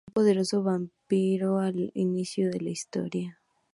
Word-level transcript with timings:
Un 0.07 0.13
poderoso 0.19 0.63
vampiro 0.63 1.59
al 1.59 1.91
inicio 1.93 2.49
de 2.49 2.59
la 2.61 2.71
historia. 2.71 3.39